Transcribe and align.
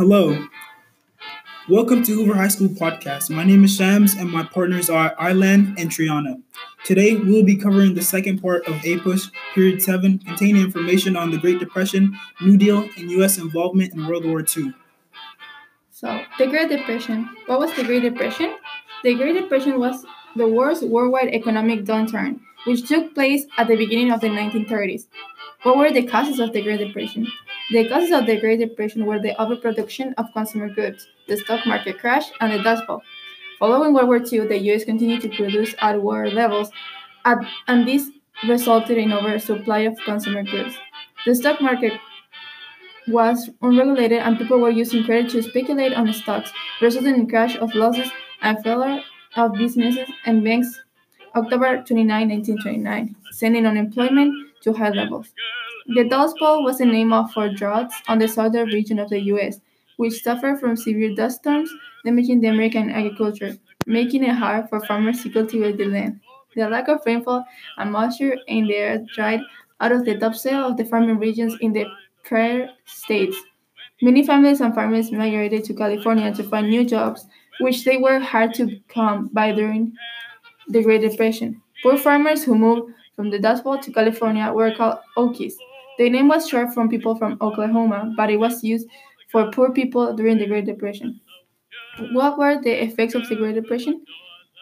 Hello. 0.00 0.46
Welcome 1.68 2.02
to 2.04 2.14
Hoover 2.14 2.32
High 2.32 2.48
School 2.48 2.70
Podcast. 2.70 3.28
My 3.28 3.44
name 3.44 3.64
is 3.64 3.76
Shams 3.76 4.14
and 4.14 4.30
my 4.30 4.44
partners 4.44 4.88
are 4.88 5.14
Ilan 5.16 5.78
and 5.78 5.90
Triana. 5.90 6.40
Today 6.86 7.16
we 7.16 7.30
will 7.30 7.44
be 7.44 7.54
covering 7.54 7.92
the 7.92 8.00
second 8.00 8.40
part 8.40 8.66
of 8.66 8.76
APUSH 8.76 9.30
Period 9.52 9.82
7 9.82 10.20
containing 10.20 10.62
information 10.62 11.18
on 11.18 11.30
the 11.30 11.36
Great 11.36 11.58
Depression, 11.58 12.16
New 12.40 12.56
Deal, 12.56 12.88
and 12.96 13.10
U.S. 13.10 13.36
involvement 13.36 13.92
in 13.92 14.06
World 14.06 14.24
War 14.24 14.40
II. 14.40 14.72
So, 15.90 16.18
the 16.38 16.46
Great 16.46 16.70
Depression. 16.70 17.28
What 17.44 17.58
was 17.58 17.76
the 17.76 17.84
Great 17.84 18.00
Depression? 18.00 18.56
The 19.04 19.16
Great 19.16 19.34
Depression 19.34 19.78
was 19.78 20.06
the 20.34 20.48
worst 20.48 20.82
worldwide 20.82 21.28
economic 21.28 21.84
downturn, 21.84 22.40
which 22.64 22.88
took 22.88 23.14
place 23.14 23.44
at 23.58 23.68
the 23.68 23.76
beginning 23.76 24.10
of 24.10 24.22
the 24.22 24.28
1930s. 24.28 25.08
What 25.62 25.76
were 25.76 25.92
the 25.92 26.06
causes 26.06 26.40
of 26.40 26.54
the 26.54 26.62
Great 26.62 26.78
Depression? 26.78 27.26
The 27.72 27.88
causes 27.88 28.10
of 28.10 28.26
the 28.26 28.40
Great 28.40 28.58
Depression 28.58 29.06
were 29.06 29.20
the 29.20 29.40
overproduction 29.40 30.12
of 30.18 30.32
consumer 30.32 30.68
goods, 30.68 31.06
the 31.28 31.36
stock 31.36 31.64
market 31.66 32.00
crash, 32.00 32.24
and 32.40 32.52
the 32.52 32.62
Dust 32.64 32.84
Bowl. 32.86 33.00
Following 33.60 33.94
World 33.94 34.08
War 34.08 34.16
II, 34.16 34.48
the 34.48 34.58
US 34.72 34.84
continued 34.84 35.20
to 35.22 35.28
produce 35.28 35.72
at 35.80 36.02
war 36.02 36.28
levels, 36.28 36.72
and 37.24 37.86
this 37.86 38.10
resulted 38.48 38.98
in 38.98 39.12
oversupply 39.12 39.80
of 39.80 39.96
consumer 40.04 40.42
goods. 40.42 40.74
The 41.24 41.34
stock 41.36 41.60
market 41.60 41.92
was 43.06 43.50
unregulated, 43.62 44.18
and 44.18 44.36
people 44.36 44.58
were 44.58 44.70
using 44.70 45.04
credit 45.04 45.30
to 45.30 45.42
speculate 45.42 45.92
on 45.92 46.12
stocks, 46.12 46.50
resulting 46.80 47.14
in 47.14 47.28
crash 47.28 47.56
of 47.56 47.72
losses 47.76 48.10
and 48.42 48.60
failure 48.64 49.00
of 49.36 49.52
businesses 49.52 50.08
and 50.26 50.42
banks. 50.42 50.82
October 51.36 51.84
29, 51.84 52.28
1929, 52.30 53.14
sending 53.30 53.64
unemployment 53.64 54.34
to 54.62 54.72
high 54.72 54.90
levels. 54.90 55.28
The 55.86 56.04
Dust 56.04 56.36
Bowl 56.38 56.62
was 56.62 56.78
the 56.78 56.86
name 56.86 57.12
of 57.12 57.32
for 57.32 57.48
droughts 57.48 57.94
on 58.08 58.18
the 58.18 58.28
southern 58.28 58.68
region 58.68 58.98
of 58.98 59.10
the 59.10 59.20
U.S., 59.34 59.60
which 59.96 60.22
suffered 60.22 60.60
from 60.60 60.76
severe 60.76 61.14
dust 61.14 61.40
storms, 61.40 61.70
damaging 62.04 62.40
the 62.40 62.48
American 62.48 62.90
agriculture, 62.90 63.56
making 63.86 64.24
it 64.24 64.34
hard 64.34 64.68
for 64.68 64.84
farmers 64.86 65.22
to 65.22 65.30
cultivate 65.30 65.78
the 65.78 65.86
land. 65.86 66.20
The 66.54 66.68
lack 66.68 66.88
of 66.88 67.00
rainfall 67.06 67.44
and 67.76 67.92
moisture 67.92 68.36
in 68.46 68.66
the 68.66 68.74
air 68.74 69.04
dried 69.14 69.40
out 69.80 69.92
of 69.92 70.04
the 70.04 70.18
topsoil 70.18 70.70
of 70.70 70.76
the 70.76 70.84
farming 70.84 71.18
regions 71.18 71.56
in 71.60 71.72
the 71.72 71.86
prairie 72.24 72.68
states. 72.84 73.36
Many 74.02 74.24
families 74.24 74.60
and 74.60 74.74
farmers 74.74 75.12
migrated 75.12 75.64
to 75.64 75.74
California 75.74 76.32
to 76.34 76.42
find 76.44 76.68
new 76.68 76.84
jobs, 76.84 77.26
which 77.60 77.84
they 77.84 77.96
were 77.96 78.18
hard 78.18 78.54
to 78.54 78.80
come 78.88 79.28
by 79.32 79.52
during 79.52 79.92
the 80.68 80.82
Great 80.82 81.02
Depression. 81.02 81.60
Poor 81.82 81.96
farmers 81.96 82.44
who 82.44 82.54
moved 82.54 82.92
from 83.14 83.30
the 83.30 83.38
Dust 83.38 83.64
Bowl 83.64 83.78
to 83.78 83.92
California 83.92 84.50
were 84.52 84.74
called 84.74 84.98
Okies. 85.16 85.54
The 86.00 86.08
name 86.08 86.28
was 86.28 86.48
short 86.48 86.72
from 86.72 86.88
people 86.88 87.14
from 87.14 87.36
Oklahoma, 87.42 88.14
but 88.16 88.30
it 88.30 88.38
was 88.38 88.64
used 88.64 88.88
for 89.28 89.50
poor 89.50 89.70
people 89.70 90.14
during 90.14 90.38
the 90.38 90.46
Great 90.46 90.64
Depression. 90.64 91.20
What 92.12 92.38
were 92.38 92.58
the 92.58 92.72
effects 92.84 93.14
of 93.14 93.28
the 93.28 93.36
Great 93.36 93.54
Depression? 93.54 94.02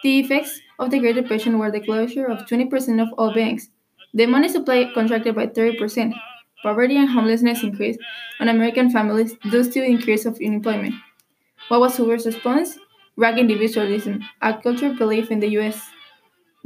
The 0.03 0.19
effects 0.19 0.59
of 0.79 0.91
the 0.91 0.99
Great 0.99 1.15
Depression 1.15 1.57
were 1.57 1.71
the 1.71 1.79
closure 1.79 2.25
of 2.25 2.39
20% 2.39 3.01
of 3.01 3.07
all 3.17 3.33
banks. 3.33 3.69
The 4.13 4.25
money 4.25 4.49
supply 4.49 4.91
contracted 4.93 5.33
by 5.33 5.47
30%. 5.47 6.13
Poverty 6.61 6.97
and 6.97 7.09
homelessness 7.09 7.63
increased 7.63 8.01
on 8.41 8.49
American 8.49 8.89
families 8.89 9.37
due 9.49 9.63
to 9.63 9.81
increase 9.81 10.25
of 10.25 10.37
unemployment. 10.43 10.95
What 11.69 11.79
was 11.79 11.95
Hoover's 11.95 12.25
response? 12.25 12.77
Rugged 13.15 13.39
individualism, 13.39 14.25
a 14.41 14.59
cultural 14.61 14.93
belief 14.97 15.31
in 15.31 15.39
the 15.39 15.51
U.S 15.51 15.89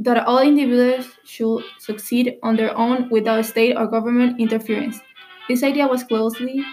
that 0.00 0.24
all 0.26 0.40
individuals 0.40 1.08
should 1.24 1.62
succeed 1.78 2.36
on 2.42 2.56
their 2.56 2.76
own 2.76 3.08
without 3.10 3.44
state 3.44 3.76
or 3.76 3.86
government 3.86 4.40
interference. 4.40 5.00
This 5.48 5.62
idea 5.62 5.86
was 5.86 6.02
closely 6.04 6.64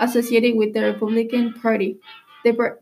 associated 0.00 0.56
with 0.56 0.74
the 0.74 0.82
Republican 0.82 1.54
Party, 1.54 1.98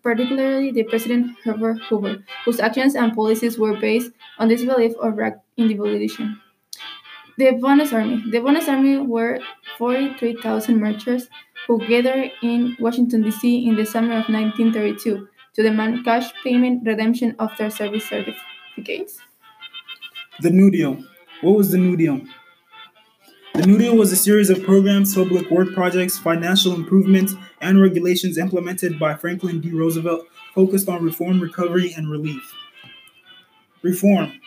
particularly 0.03 0.71
the 0.71 0.82
President 0.84 1.37
Herbert 1.43 1.78
Hoover, 1.88 2.22
whose 2.44 2.60
actions 2.60 2.94
and 2.94 3.15
policies 3.15 3.59
were 3.59 3.76
based 3.76 4.12
on 4.38 4.48
this 4.48 4.65
belief 4.65 4.93
of 4.97 5.19
individualism. 5.56 6.42
The 7.38 7.53
Bonus 7.53 7.92
Army. 7.92 8.22
The 8.31 8.41
Bonus 8.41 8.69
Army 8.69 8.98
were 8.98 9.41
43,000 9.78 10.81
marchers 10.81 11.28
who 11.66 11.78
gathered 11.87 12.32
in 12.42 12.76
Washington, 12.78 13.22
D.C. 13.22 13.66
in 13.66 13.76
the 13.76 13.84
summer 13.84 14.12
of 14.12 14.28
1932 14.28 15.28
to 15.54 15.62
demand 15.62 16.04
cash 16.04 16.32
payment 16.44 16.87
redemption 16.87 17.34
of 17.38 17.50
their 17.59 17.71
service 17.71 18.04
certificates. 18.09 19.21
The 20.41 20.50
New 20.50 20.70
Deal. 20.70 21.02
What 21.41 21.56
was 21.56 21.70
the 21.70 21.78
New 21.78 21.97
Deal? 21.97 22.20
The 23.54 23.66
New 23.66 23.78
Deal 23.78 23.97
was 23.97 24.12
a 24.12 24.16
series 24.16 24.50
of 24.50 24.62
programs, 24.62 25.14
public 25.14 25.50
work 25.50 25.72
projects, 25.72 26.19
financial 26.19 26.74
improvements, 26.74 27.34
and 27.62 27.80
regulations 27.80 28.36
implemented 28.36 28.98
by 28.98 29.14
Franklin 29.14 29.62
D. 29.62 29.70
Roosevelt 29.70 30.26
focused 30.54 30.91
on 30.91 31.02
reform, 31.02 31.41
recovery, 31.41 31.94
and 31.97 32.10
relief. 32.10 32.54
Reform. 33.80 34.38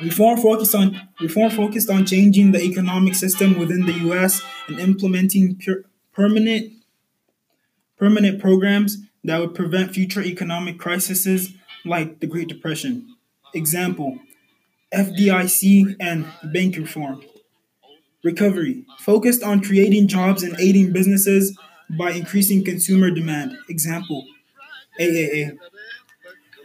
Reform 0.00 0.38
focused 0.38 0.76
on 0.76 1.08
reform 1.20 1.50
focused 1.50 1.90
on 1.90 2.06
changing 2.06 2.52
the 2.52 2.62
economic 2.62 3.16
system 3.16 3.58
within 3.58 3.86
the 3.86 3.94
U.S. 4.04 4.40
and 4.68 4.78
implementing 4.78 5.60
permanent 6.12 6.72
permanent 7.96 8.40
programs 8.40 8.98
that 9.24 9.40
would 9.40 9.56
prevent 9.56 9.92
future 9.92 10.22
economic 10.22 10.78
crises 10.78 11.54
like 11.84 12.20
the 12.20 12.28
Great 12.28 12.46
Depression. 12.46 13.16
Example: 13.52 14.20
FDIC, 14.92 15.96
and 16.00 16.26
bank 16.52 16.76
reform. 16.76 17.22
Recovery 18.24 18.84
focused 18.98 19.42
on 19.42 19.62
creating 19.62 20.08
jobs 20.08 20.42
and 20.42 20.58
aiding 20.58 20.92
businesses 20.92 21.56
by 21.98 22.10
increasing 22.12 22.64
consumer 22.64 23.10
demand. 23.10 23.56
Example 23.68 24.26
AAA. 25.00 25.56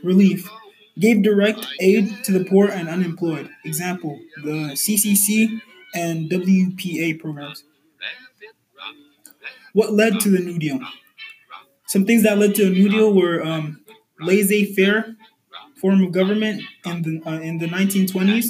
Relief 0.04 0.50
gave 1.00 1.24
direct 1.24 1.66
aid 1.80 2.24
to 2.24 2.32
the 2.32 2.46
poor 2.46 2.68
and 2.68 2.90
unemployed. 2.90 3.50
Example 3.66 4.20
the 4.44 4.72
CCC 4.74 5.62
and 5.94 6.30
WPA 6.30 7.20
programs. 7.20 7.64
What 9.74 9.94
led 9.94 10.20
to 10.22 10.30
the 10.30 10.40
New 10.40 10.60
Deal? 10.60 10.80
Some 11.88 12.06
things 12.06 12.24
that 12.24 12.38
led 12.38 12.56
to 12.56 12.68
a 12.68 12.70
New 12.70 12.90
Deal 12.90 13.14
were 13.14 13.44
um, 13.44 13.84
laissez 14.20 14.74
faire 14.76 15.16
form 15.84 16.02
of 16.02 16.14
government 16.14 16.64
in 16.86 17.02
the 17.02 17.22
uh, 17.30 17.42
in 17.50 17.58
the 17.58 17.68
1920s, 17.68 18.48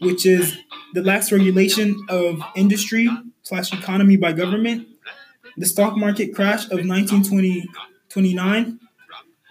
which 0.00 0.26
is 0.26 0.58
the 0.94 1.02
lax 1.02 1.30
regulation 1.30 1.96
of 2.08 2.42
industry 2.56 3.08
slash 3.44 3.72
economy 3.72 4.16
by 4.16 4.32
government. 4.32 4.88
The 5.56 5.66
stock 5.66 5.96
market 5.96 6.34
crash 6.34 6.64
of 6.66 6.78
1929. 6.84 8.80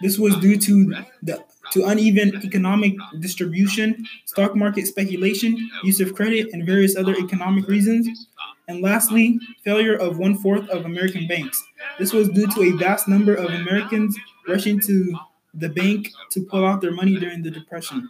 This 0.02 0.18
was 0.18 0.36
due 0.36 0.58
to 0.58 0.94
the 1.22 1.42
to 1.72 1.84
uneven 1.84 2.28
economic 2.44 2.94
distribution, 3.20 4.06
stock 4.26 4.54
market 4.54 4.86
speculation, 4.86 5.56
use 5.82 6.00
of 6.00 6.14
credit, 6.14 6.48
and 6.52 6.64
various 6.64 6.94
other 6.96 7.14
economic 7.16 7.66
reasons. 7.68 8.28
And 8.68 8.82
lastly, 8.82 9.38
failure 9.64 9.96
of 9.96 10.18
one 10.18 10.36
fourth 10.36 10.68
of 10.68 10.84
American 10.84 11.26
banks. 11.26 11.64
This 11.98 12.12
was 12.12 12.28
due 12.28 12.46
to 12.54 12.62
a 12.64 12.72
vast 12.72 13.08
number 13.08 13.34
of 13.34 13.46
Americans 13.46 14.16
rushing 14.46 14.78
to 14.80 15.18
the 15.58 15.68
bank 15.68 16.10
to 16.30 16.40
pull 16.40 16.64
out 16.64 16.80
their 16.80 16.92
money 16.92 17.16
during 17.18 17.42
the 17.42 17.50
Depression. 17.50 18.08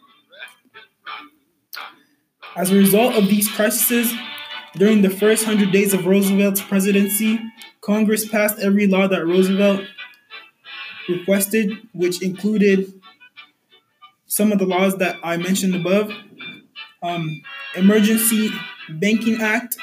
As 2.57 2.71
a 2.71 2.75
result 2.75 3.15
of 3.15 3.29
these 3.29 3.49
crises, 3.51 4.13
during 4.77 5.03
the 5.03 5.11
first 5.11 5.47
100 5.47 5.73
days 5.73 5.95
of 5.95 6.07
Roosevelt's 6.07 6.61
presidency, 6.61 7.41
Congress 7.81 8.29
passed 8.29 8.59
every 8.59 8.87
law 8.87 9.07
that 9.09 9.25
Roosevelt 9.27 9.83
requested, 11.09 11.73
which 11.93 12.23
included 12.23 12.93
some 14.27 14.53
of 14.53 14.59
the 14.59 14.67
laws 14.67 14.97
that 14.97 15.17
I 15.23 15.37
mentioned 15.37 15.75
above. 15.75 16.13
Um, 17.03 17.43
Emergency 17.77 18.51
Banking 18.89 19.41
Act, 19.41 19.77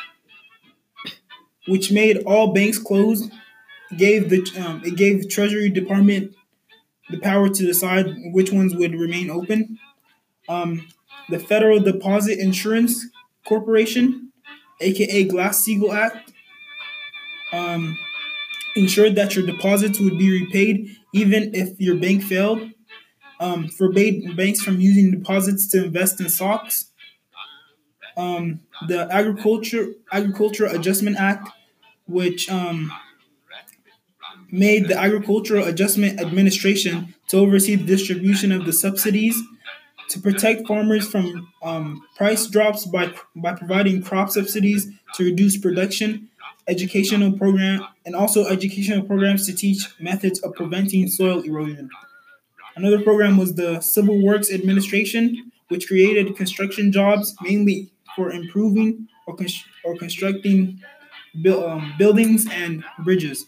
which 1.67 1.91
made 1.91 2.23
all 2.25 2.53
banks 2.53 2.77
close, 2.77 3.29
gave 3.97 4.29
the 4.29 4.41
um, 4.65 4.81
it 4.83 4.95
gave 4.95 5.21
the 5.21 5.27
Treasury 5.27 5.69
Department 5.69 6.35
the 7.09 7.19
power 7.19 7.49
to 7.49 7.65
decide 7.65 8.07
which 8.31 8.51
ones 8.51 8.75
would 8.75 8.95
remain 8.95 9.29
open. 9.29 9.79
Um, 10.49 10.87
the 11.29 11.39
Federal 11.39 11.79
Deposit 11.79 12.39
Insurance 12.39 13.05
Corporation, 13.47 14.31
aka 14.81 15.23
Glass-Steagall 15.23 15.93
Act, 15.93 16.33
um, 17.53 17.97
ensured 18.75 19.15
that 19.15 19.35
your 19.35 19.45
deposits 19.45 19.99
would 19.99 20.17
be 20.17 20.41
repaid 20.41 20.95
even 21.13 21.55
if 21.55 21.79
your 21.79 21.95
bank 21.95 22.23
failed. 22.23 22.71
Um, 23.39 23.67
forbade 23.67 24.35
banks 24.37 24.61
from 24.61 24.79
using 24.79 25.11
deposits 25.11 25.67
to 25.69 25.85
invest 25.85 26.21
in 26.21 26.29
stocks. 26.29 26.91
Um, 28.15 28.61
the 28.87 29.07
Agriculture 29.11 29.93
Agricultural 30.11 30.73
Adjustment 30.73 31.17
Act, 31.17 31.49
which 32.07 32.49
um, 32.49 32.91
made 34.57 34.87
the 34.87 34.97
Agricultural 34.97 35.65
Adjustment 35.65 36.19
Administration 36.19 37.13
to 37.27 37.37
oversee 37.37 37.75
the 37.75 37.85
distribution 37.85 38.51
of 38.51 38.65
the 38.65 38.73
subsidies 38.73 39.41
to 40.09 40.19
protect 40.19 40.67
farmers 40.67 41.07
from 41.07 41.47
um, 41.63 42.05
price 42.15 42.47
drops 42.47 42.85
by 42.85 43.11
by 43.35 43.53
providing 43.53 44.01
crop 44.01 44.29
subsidies 44.29 44.87
to 45.15 45.23
reduce 45.23 45.57
production 45.57 46.29
educational 46.67 47.31
program 47.31 47.85
and 48.05 48.15
also 48.15 48.45
educational 48.47 49.03
programs 49.03 49.45
to 49.45 49.53
teach 49.55 49.87
methods 49.99 50.39
of 50.39 50.53
preventing 50.55 51.07
soil 51.07 51.41
erosion. 51.41 51.89
Another 52.75 53.01
program 53.01 53.37
was 53.37 53.55
the 53.55 53.79
Civil 53.81 54.21
Works 54.23 54.51
Administration, 54.51 55.51
which 55.69 55.87
created 55.87 56.35
construction 56.35 56.91
jobs 56.91 57.35
mainly 57.41 57.91
for 58.15 58.31
improving 58.31 59.07
or, 59.27 59.35
const- 59.35 59.65
or 59.83 59.95
constructing 59.95 60.81
bu- 61.35 61.65
um, 61.65 61.93
buildings 61.97 62.47
and 62.51 62.83
bridges. 63.03 63.45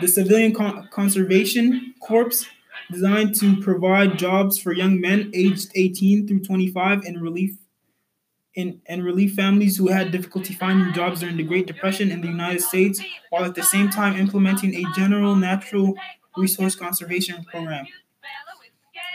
The 0.00 0.08
Civilian 0.08 0.54
Con- 0.54 0.88
Conservation 0.90 1.94
Corps, 2.00 2.46
designed 2.90 3.34
to 3.36 3.60
provide 3.60 4.18
jobs 4.18 4.58
for 4.58 4.72
young 4.72 5.00
men 5.00 5.30
aged 5.34 5.70
18 5.74 6.26
through 6.26 6.40
25 6.40 7.04
in 7.04 7.20
relief 7.20 7.56
in, 8.54 8.80
and 8.86 9.04
relief 9.04 9.34
families 9.34 9.76
who 9.76 9.88
had 9.88 10.10
difficulty 10.10 10.54
finding 10.54 10.92
jobs 10.92 11.20
during 11.20 11.36
the 11.36 11.42
Great 11.42 11.66
Depression 11.66 12.10
in 12.10 12.20
the 12.20 12.26
United 12.26 12.60
States, 12.60 13.00
while 13.30 13.44
at 13.44 13.54
the 13.54 13.62
same 13.62 13.90
time 13.90 14.16
implementing 14.16 14.74
a 14.74 14.84
general 14.96 15.36
natural 15.36 15.94
resource 16.36 16.74
conservation 16.74 17.44
program. 17.44 17.86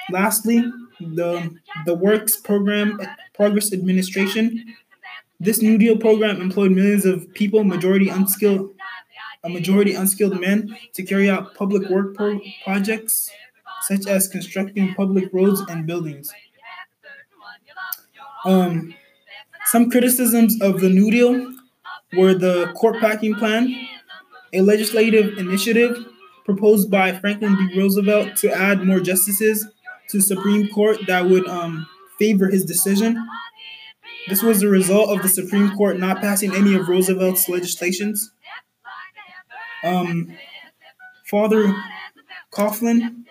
Lastly, 0.09 0.71
the, 0.99 1.57
the 1.85 1.93
Works 1.93 2.37
Program 2.37 2.99
Progress 3.33 3.73
Administration. 3.73 4.75
This 5.39 5.61
New 5.61 5.77
Deal 5.77 5.97
program 5.97 6.41
employed 6.41 6.71
millions 6.71 7.05
of 7.05 7.31
people, 7.33 7.63
majority 7.63 8.07
unskilled, 8.07 8.73
a 9.45 9.49
majority 9.49 9.93
unskilled 9.93 10.39
men, 10.41 10.75
to 10.93 11.03
carry 11.03 11.29
out 11.29 11.55
public 11.55 11.89
work 11.89 12.15
pro- 12.15 12.41
projects 12.63 13.31
such 13.83 14.07
as 14.07 14.27
constructing 14.27 14.93
public 14.95 15.29
roads 15.31 15.61
and 15.69 15.85
buildings. 15.85 16.33
Um, 18.43 18.95
some 19.65 19.89
criticisms 19.89 20.61
of 20.61 20.81
the 20.81 20.89
New 20.89 21.11
Deal 21.11 21.53
were 22.17 22.33
the 22.33 22.71
court 22.75 22.99
packing 22.99 23.35
plan, 23.35 23.87
a 24.53 24.61
legislative 24.61 25.37
initiative 25.37 25.97
proposed 26.45 26.89
by 26.89 27.11
Franklin 27.11 27.55
D. 27.55 27.79
Roosevelt 27.79 28.35
to 28.37 28.51
add 28.51 28.85
more 28.85 28.99
justices 28.99 29.67
to 30.09 30.21
Supreme 30.21 30.69
Court 30.69 30.99
that 31.07 31.25
would 31.25 31.47
um, 31.47 31.87
favor 32.19 32.47
his 32.47 32.63
decision. 32.65 33.27
This 34.27 34.41
was 34.41 34.61
the 34.61 34.67
result 34.67 35.09
of 35.09 35.21
the 35.21 35.29
Supreme 35.29 35.75
Court 35.75 35.99
not 35.99 36.21
passing 36.21 36.55
any 36.55 36.75
of 36.75 36.87
Roosevelt's 36.87 37.49
legislations. 37.49 38.31
Um, 39.85 40.35
Father 41.25 41.75
Coughlin, 42.51 43.25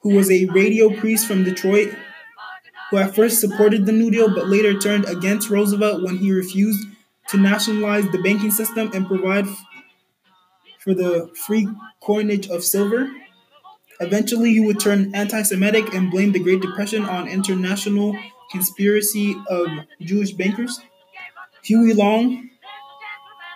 who 0.00 0.14
was 0.14 0.30
a 0.30 0.46
radio 0.46 0.90
priest 0.90 1.26
from 1.26 1.44
Detroit, 1.44 1.94
who 2.90 2.98
at 2.98 3.14
first 3.14 3.40
supported 3.40 3.86
the 3.86 3.92
New 3.92 4.10
Deal 4.10 4.34
but 4.34 4.48
later 4.48 4.78
turned 4.78 5.04
against 5.04 5.50
Roosevelt 5.50 6.02
when 6.02 6.18
he 6.18 6.32
refused 6.32 6.86
to 7.28 7.38
nationalize 7.38 8.08
the 8.10 8.22
banking 8.22 8.50
system 8.50 8.90
and 8.94 9.06
provide 9.06 9.46
for 10.78 10.94
the 10.94 11.30
free 11.34 11.68
coinage 12.02 12.48
of 12.48 12.64
silver. 12.64 13.10
Eventually, 14.00 14.52
he 14.52 14.60
would 14.60 14.80
turn 14.80 15.14
anti 15.14 15.42
Semitic 15.42 15.94
and 15.94 16.10
blame 16.10 16.32
the 16.32 16.40
Great 16.40 16.60
Depression 16.60 17.04
on 17.04 17.28
international 17.28 18.16
conspiracy 18.50 19.36
of 19.48 19.68
Jewish 20.00 20.32
bankers. 20.32 20.80
Huey 21.62 21.94
Long 21.94 22.50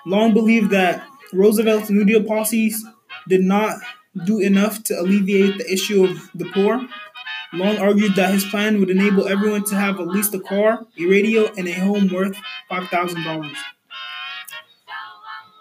Long 0.06 0.32
believed 0.32 0.70
that 0.70 1.04
Roosevelt's 1.36 1.90
New 1.90 2.04
Deal 2.04 2.22
policies 2.22 2.84
did 3.28 3.42
not 3.42 3.78
do 4.24 4.40
enough 4.40 4.82
to 4.84 4.98
alleviate 4.98 5.58
the 5.58 5.72
issue 5.72 6.04
of 6.04 6.30
the 6.34 6.46
poor. 6.46 6.86
Long 7.52 7.78
argued 7.78 8.16
that 8.16 8.32
his 8.32 8.44
plan 8.44 8.80
would 8.80 8.90
enable 8.90 9.28
everyone 9.28 9.64
to 9.64 9.76
have 9.76 10.00
at 10.00 10.08
least 10.08 10.34
a 10.34 10.40
car, 10.40 10.86
a 10.98 11.06
radio, 11.06 11.52
and 11.56 11.68
a 11.68 11.72
home 11.72 12.08
worth 12.12 12.36
$5,000. 12.70 13.54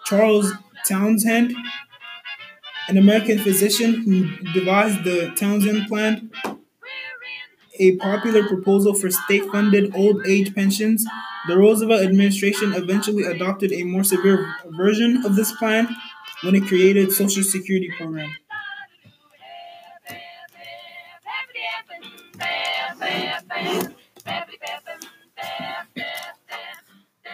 Charles 0.04 0.52
Townsend, 0.88 1.54
an 2.88 2.96
American 2.96 3.38
physician 3.38 4.02
who 4.02 4.52
devised 4.52 5.04
the 5.04 5.32
Townsend 5.36 5.88
Plan, 5.88 6.30
a 7.78 7.96
popular 7.96 8.46
proposal 8.46 8.94
for 8.94 9.10
state 9.10 9.44
funded 9.50 9.94
old 9.94 10.26
age 10.26 10.54
pensions, 10.54 11.06
the 11.48 11.56
Roosevelt 11.56 12.02
administration 12.02 12.74
eventually 12.74 13.24
adopted 13.24 13.72
a 13.72 13.84
more 13.84 14.04
severe 14.04 14.54
version 14.66 15.24
of 15.24 15.36
this 15.36 15.52
plan 15.52 15.88
when 16.42 16.54
it 16.54 16.66
created 16.66 17.12
Social 17.12 17.42
Security 17.42 17.90
program. 17.96 18.36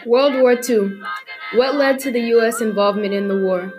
World 0.05 0.35
War 0.35 0.59
II. 0.69 1.01
What 1.55 1.77
led 1.77 2.01
to 2.01 2.11
the 2.11 2.21
U.S. 2.37 2.61
involvement 2.61 3.15
in 3.15 3.29
the 3.29 3.39
war? 3.39 3.73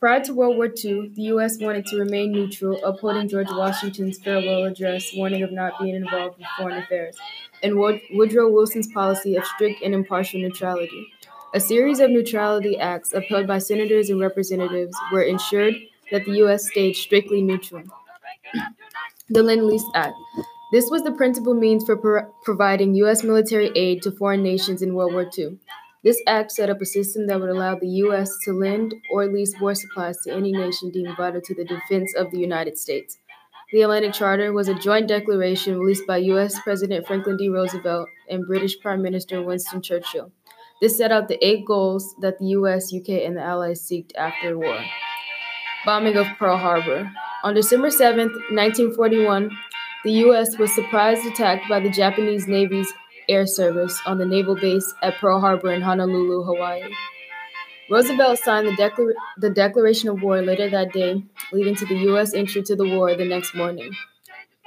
Prior 0.00 0.20
to 0.24 0.34
World 0.34 0.56
War 0.56 0.66
II, 0.66 1.12
the 1.14 1.22
U.S. 1.34 1.58
wanted 1.60 1.86
to 1.86 1.96
remain 1.96 2.32
neutral, 2.32 2.84
upholding 2.84 3.28
George 3.28 3.50
Washington's 3.50 4.18
farewell 4.18 4.64
address 4.64 5.14
warning 5.14 5.42
of 5.42 5.52
not 5.52 5.80
being 5.80 5.94
involved 5.94 6.40
in 6.40 6.46
foreign 6.58 6.78
affairs, 6.82 7.16
and 7.62 7.76
Woodrow 7.78 8.50
Wilson's 8.50 8.92
policy 8.92 9.36
of 9.36 9.44
strict 9.44 9.82
and 9.82 9.94
impartial 9.94 10.40
neutrality. 10.40 11.12
A 11.54 11.60
series 11.60 12.00
of 12.00 12.10
neutrality 12.10 12.78
acts 12.78 13.12
upheld 13.12 13.46
by 13.46 13.58
senators 13.58 14.10
and 14.10 14.20
representatives 14.20 14.96
were 15.12 15.22
ensured 15.22 15.74
that 16.10 16.24
the 16.24 16.32
U.S. 16.38 16.66
stayed 16.68 16.94
strictly 16.96 17.42
neutral. 17.42 17.82
the 19.28 19.42
Lend 19.42 19.64
Lease 19.66 19.84
Act. 19.94 20.14
This 20.72 20.90
was 20.90 21.02
the 21.02 21.12
principal 21.12 21.54
means 21.54 21.84
for 21.84 21.96
pro- 21.96 22.32
providing 22.44 22.94
U.S. 22.96 23.22
military 23.22 23.70
aid 23.76 24.02
to 24.02 24.12
foreign 24.12 24.42
nations 24.42 24.82
in 24.82 24.94
World 24.94 25.12
War 25.12 25.30
II. 25.36 25.58
This 26.02 26.20
act 26.26 26.50
set 26.50 26.68
up 26.70 26.80
a 26.80 26.86
system 26.86 27.26
that 27.28 27.40
would 27.40 27.50
allow 27.50 27.76
the 27.76 27.86
U.S. 28.06 28.30
to 28.44 28.52
lend 28.52 28.94
or 29.12 29.26
lease 29.26 29.54
war 29.60 29.74
supplies 29.74 30.16
to 30.24 30.32
any 30.34 30.52
nation 30.52 30.90
deemed 30.90 31.16
vital 31.16 31.40
to 31.42 31.54
the 31.54 31.64
defense 31.64 32.14
of 32.16 32.30
the 32.30 32.38
United 32.38 32.78
States. 32.78 33.18
The 33.72 33.80
Atlantic 33.80 34.12
Charter 34.12 34.52
was 34.52 34.68
a 34.68 34.74
joint 34.74 35.08
declaration 35.08 35.78
released 35.78 36.06
by 36.06 36.18
U.S. 36.18 36.60
President 36.60 37.06
Franklin 37.06 37.38
D. 37.38 37.48
Roosevelt 37.48 38.06
and 38.28 38.46
British 38.46 38.78
Prime 38.78 39.00
Minister 39.00 39.42
Winston 39.42 39.80
Churchill. 39.80 40.30
This 40.82 40.98
set 40.98 41.10
out 41.10 41.28
the 41.28 41.42
eight 41.42 41.64
goals 41.64 42.14
that 42.20 42.38
the 42.38 42.48
U.S., 42.48 42.92
UK, 42.94 43.24
and 43.24 43.34
the 43.34 43.40
Allies 43.40 43.80
seeked 43.80 44.14
after 44.14 44.58
war. 44.58 44.78
Bombing 45.86 46.18
of 46.18 46.26
Pearl 46.38 46.58
Harbor. 46.58 47.10
On 47.44 47.54
December 47.54 47.90
7, 47.90 48.28
1941, 48.50 49.50
the 50.04 50.12
U.S. 50.26 50.58
was 50.58 50.74
surprise 50.74 51.24
attacked 51.24 51.66
by 51.66 51.80
the 51.80 51.88
Japanese 51.88 52.46
Navy's 52.46 52.92
air 53.26 53.46
service 53.46 53.98
on 54.04 54.18
the 54.18 54.26
naval 54.26 54.54
base 54.54 54.92
at 55.02 55.16
Pearl 55.16 55.40
Harbor 55.40 55.72
in 55.72 55.80
Honolulu, 55.80 56.42
Hawaii. 56.44 56.92
Roosevelt 57.92 58.38
signed 58.38 58.68
the, 58.68 59.14
the 59.36 59.50
declaration 59.50 60.08
of 60.08 60.22
war 60.22 60.40
later 60.40 60.70
that 60.70 60.94
day, 60.94 61.22
leading 61.52 61.74
to 61.74 61.84
the 61.84 61.96
U.S. 62.08 62.32
entry 62.32 62.62
to 62.62 62.74
the 62.74 62.88
war 62.88 63.14
the 63.14 63.26
next 63.26 63.54
morning. 63.54 63.92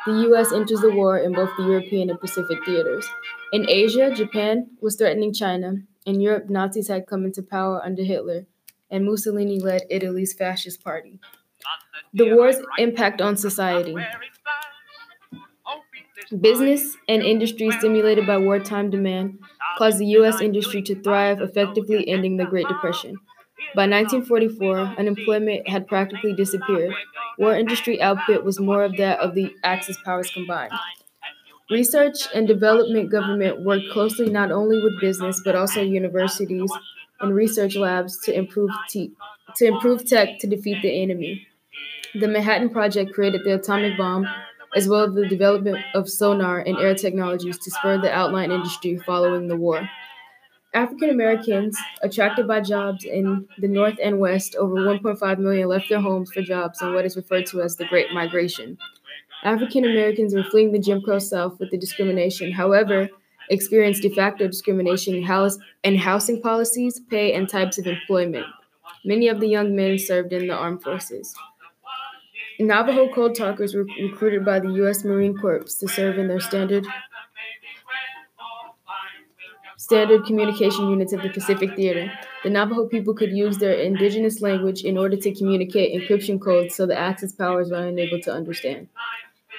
The 0.06 0.12
U.S. 0.30 0.54
enters 0.54 0.82
the 0.82 0.92
war 0.92 1.18
in 1.18 1.34
both 1.34 1.50
the 1.58 1.64
European 1.64 2.12
and 2.12 2.20
Pacific 2.20 2.64
theaters. 2.64 3.10
In 3.52 3.68
Asia, 3.68 4.14
Japan 4.14 4.68
was 4.80 4.96
threatening 4.96 5.34
China. 5.34 5.78
In 6.06 6.22
Europe, 6.22 6.52
Nazis 6.52 6.88
had 6.88 7.08
come 7.08 7.26
into 7.26 7.42
power 7.42 7.84
under 7.84 8.04
Hitler, 8.04 8.46
and 8.92 9.04
Mussolini 9.04 9.60
led 9.60 9.82
Italy's 9.90 10.34
fascist 10.34 10.84
party. 10.84 11.20
The 12.14 12.36
war's 12.36 12.58
impact 12.78 13.22
on 13.22 13.38
society. 13.38 13.96
Business 16.40 16.98
and 17.08 17.22
industry 17.22 17.70
stimulated 17.72 18.26
by 18.26 18.38
wartime 18.38 18.90
demand 18.90 19.40
caused 19.78 20.00
the 20.00 20.06
U.S. 20.18 20.42
industry 20.42 20.82
to 20.84 21.02
thrive, 21.02 21.42
effectively 21.42 22.08
ending 22.08 22.38
the 22.38 22.46
Great 22.46 22.68
Depression. 22.68 23.16
By 23.76 23.88
1944, 23.88 24.96
unemployment 24.98 25.68
had 25.68 25.88
practically 25.88 26.34
disappeared. 26.34 26.94
War 27.38 27.56
industry 27.56 28.02
output 28.02 28.44
was 28.44 28.60
more 28.60 28.84
of 28.84 28.98
that 28.98 29.20
of 29.20 29.36
the 29.36 29.54
Axis 29.64 29.98
powers 30.04 30.32
combined. 30.32 30.72
Research 31.70 32.28
and 32.34 32.48
development 32.48 33.12
government 33.12 33.64
worked 33.64 33.90
closely 33.92 34.30
not 34.30 34.52
only 34.52 34.82
with 34.84 35.00
business 35.02 35.42
but 35.44 35.56
also 35.56 35.82
universities 35.82 36.72
and 37.20 37.36
research 37.36 37.76
labs 37.76 38.20
to 38.22 38.36
improve 38.36 38.70
te- 38.90 39.12
to 39.58 39.66
improve 39.66 40.06
tech 40.08 40.40
to 40.40 40.48
defeat 40.48 40.82
the 40.82 41.02
enemy. 41.02 41.48
The 42.16 42.28
Manhattan 42.28 42.70
Project 42.70 43.14
created 43.14 43.42
the 43.44 43.56
atomic 43.56 43.98
bomb 43.98 44.28
as 44.76 44.88
well 44.88 45.04
as 45.04 45.14
the 45.16 45.28
development 45.28 45.78
of 45.94 46.10
sonar 46.10 46.60
and 46.60 46.78
air 46.78 46.94
technologies 46.94 47.58
to 47.60 47.72
spur 47.72 47.98
the 47.98 48.12
outline 48.12 48.52
industry 48.52 48.98
following 48.98 49.48
the 49.48 49.56
war. 49.56 49.90
African 50.74 51.10
Americans, 51.10 51.80
attracted 52.02 52.50
by 52.50 52.60
jobs 52.60 53.06
in 53.06 53.48
the 53.58 53.68
North 53.70 53.98
and 54.04 54.20
West, 54.20 54.56
over 54.58 54.76
1.5 54.76 55.40
million 55.40 55.70
left 55.70 55.88
their 55.88 56.02
homes 56.02 56.30
for 56.34 56.42
jobs 56.42 56.82
in 56.82 56.94
what 56.94 57.06
is 57.06 57.16
referred 57.16 57.46
to 57.48 57.62
as 57.62 57.78
the 57.78 57.86
Great 57.86 58.12
Migration. 58.12 58.78
African 59.44 59.86
Americans 59.86 60.36
were 60.36 60.44
fleeing 60.44 60.74
the 60.74 60.80
Jim 60.80 61.02
Crow 61.02 61.20
South 61.20 61.58
with 61.60 61.72
the 61.72 61.78
discrimination, 61.78 62.52
however, 62.52 63.08
experienced 63.50 64.02
de 64.02 64.10
facto 64.10 64.48
discrimination 64.48 65.16
in, 65.16 65.50
in 65.84 65.96
housing 65.96 66.42
policies, 66.42 67.00
pay, 67.10 67.34
and 67.34 67.48
types 67.48 67.78
of 67.78 67.88
employment. 67.88 68.46
Many 69.06 69.30
of 69.30 69.40
the 69.40 69.48
young 69.48 69.76
men 69.76 69.98
served 69.98 70.34
in 70.34 70.48
the 70.48 70.56
armed 70.56 70.84
forces. 70.84 71.34
Navajo 72.60 73.14
code 73.14 73.36
talkers 73.36 73.76
were 73.76 73.86
recruited 74.02 74.46
by 74.46 74.60
the 74.60 74.70
U.S. 74.84 75.04
Marine 75.04 75.38
Corps 75.38 75.64
to 75.80 75.88
serve 75.88 76.18
in 76.18 76.28
their 76.28 76.40
standard 76.40 76.86
standard 79.78 80.26
communication 80.26 80.90
units 80.90 81.14
of 81.14 81.22
the 81.22 81.30
Pacific 81.30 81.76
Theater. 81.76 82.12
The 82.44 82.50
Navajo 82.50 82.88
people 82.88 83.14
could 83.14 83.32
use 83.32 83.58
their 83.58 83.74
indigenous 83.74 84.42
language 84.42 84.84
in 84.84 84.98
order 84.98 85.16
to 85.18 85.36
communicate 85.36 85.94
encryption 85.94 86.42
codes 86.42 86.76
so 86.76 86.86
the 86.86 86.98
Axis 86.98 87.34
powers 87.34 87.70
were 87.70 87.86
unable 87.86 88.20
to 88.22 88.32
understand. 88.32 88.88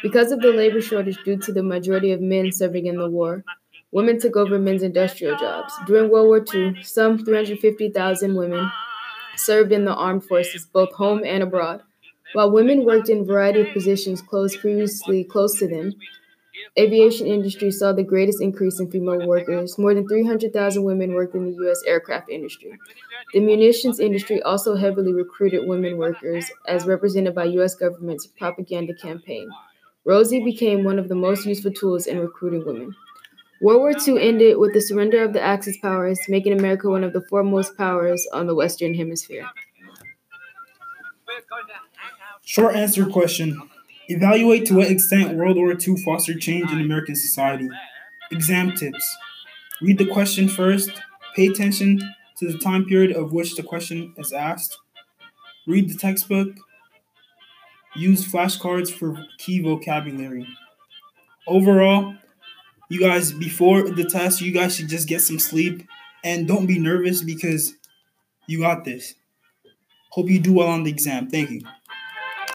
Because 0.02 0.32
of 0.32 0.40
the 0.40 0.52
labor 0.52 0.80
shortage 0.80 1.22
due 1.24 1.36
to 1.38 1.52
the 1.52 1.62
majority 1.62 2.12
of 2.12 2.20
men 2.20 2.50
serving 2.50 2.86
in 2.86 2.96
the 2.96 3.08
war, 3.08 3.44
women 3.92 4.18
took 4.18 4.36
over 4.36 4.58
men's 4.58 4.82
industrial 4.82 5.36
jobs. 5.38 5.72
During 5.86 6.10
World 6.10 6.26
War 6.26 6.44
II, 6.54 6.82
some 6.82 7.24
350,000 7.24 8.34
women 8.34 8.70
served 9.36 9.70
in 9.70 9.84
the 9.84 9.94
armed 9.94 10.24
forces, 10.24 10.66
both 10.66 10.92
home 10.92 11.22
and 11.24 11.42
abroad. 11.42 11.82
While 12.36 12.50
women 12.50 12.84
worked 12.84 13.08
in 13.08 13.20
a 13.20 13.24
variety 13.24 13.62
of 13.62 13.72
positions 13.72 14.20
close 14.20 14.54
previously 14.54 15.24
close 15.24 15.58
to 15.58 15.66
them, 15.66 15.94
aviation 16.78 17.26
industry 17.26 17.70
saw 17.70 17.94
the 17.94 18.02
greatest 18.02 18.42
increase 18.42 18.78
in 18.78 18.90
female 18.90 19.26
workers. 19.26 19.78
More 19.78 19.94
than 19.94 20.06
300,000 20.06 20.84
women 20.84 21.14
worked 21.14 21.34
in 21.34 21.46
the 21.46 21.56
U.S. 21.64 21.80
aircraft 21.86 22.28
industry. 22.28 22.78
The 23.32 23.40
munitions 23.40 23.98
industry 24.00 24.42
also 24.42 24.76
heavily 24.76 25.14
recruited 25.14 25.66
women 25.66 25.96
workers, 25.96 26.44
as 26.68 26.84
represented 26.84 27.34
by 27.34 27.44
U.S. 27.44 27.74
government's 27.74 28.26
propaganda 28.26 28.92
campaign. 28.92 29.48
Rosie 30.04 30.44
became 30.44 30.84
one 30.84 30.98
of 30.98 31.08
the 31.08 31.14
most 31.14 31.46
useful 31.46 31.72
tools 31.72 32.06
in 32.06 32.18
recruiting 32.18 32.66
women. 32.66 32.94
World 33.62 33.80
War 33.80 33.92
II 33.92 34.22
ended 34.22 34.58
with 34.58 34.74
the 34.74 34.82
surrender 34.82 35.24
of 35.24 35.32
the 35.32 35.40
Axis 35.40 35.78
powers, 35.78 36.20
making 36.28 36.52
America 36.52 36.90
one 36.90 37.02
of 37.02 37.14
the 37.14 37.22
foremost 37.30 37.78
powers 37.78 38.28
on 38.34 38.46
the 38.46 38.54
Western 38.54 38.92
Hemisphere. 38.92 39.46
Short 42.48 42.76
answer 42.76 43.04
question. 43.06 43.60
Evaluate 44.06 44.66
to 44.66 44.74
what 44.76 44.88
extent 44.88 45.36
World 45.36 45.56
War 45.56 45.72
II 45.72 45.96
fostered 46.04 46.40
change 46.40 46.70
in 46.70 46.80
American 46.80 47.16
society. 47.16 47.68
Exam 48.30 48.70
tips. 48.70 49.16
Read 49.82 49.98
the 49.98 50.06
question 50.06 50.48
first. 50.48 50.90
Pay 51.34 51.48
attention 51.48 51.98
to 52.38 52.52
the 52.52 52.56
time 52.58 52.84
period 52.84 53.16
of 53.16 53.32
which 53.32 53.56
the 53.56 53.64
question 53.64 54.14
is 54.16 54.32
asked. 54.32 54.78
Read 55.66 55.90
the 55.90 55.98
textbook. 55.98 56.50
Use 57.96 58.24
flashcards 58.24 58.92
for 58.92 59.26
key 59.38 59.60
vocabulary. 59.60 60.46
Overall, 61.48 62.14
you 62.88 63.00
guys, 63.00 63.32
before 63.32 63.90
the 63.90 64.04
test, 64.04 64.40
you 64.40 64.52
guys 64.52 64.76
should 64.76 64.88
just 64.88 65.08
get 65.08 65.20
some 65.20 65.40
sleep 65.40 65.82
and 66.22 66.46
don't 66.46 66.66
be 66.66 66.78
nervous 66.78 67.24
because 67.24 67.74
you 68.46 68.60
got 68.60 68.84
this. 68.84 69.14
Hope 70.10 70.30
you 70.30 70.38
do 70.38 70.52
well 70.52 70.68
on 70.68 70.84
the 70.84 70.90
exam. 70.90 71.28
Thank 71.28 71.50
you. 71.50 71.62